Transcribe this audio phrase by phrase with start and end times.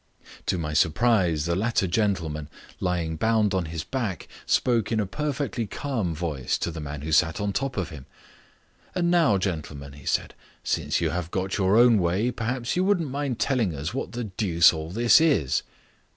[0.47, 5.67] To my surprise the latter gentleman, lying bound on his back, spoke in a perfectly
[5.67, 8.07] calm voice to the man who sat on top of him.
[8.95, 10.33] "And now, gentlemen," he said,
[10.63, 14.23] "since you have got your own way, perhaps you wouldn't mind telling us what the
[14.23, 15.61] deuce all this is?"